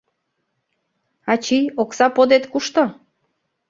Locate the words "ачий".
1.31-1.65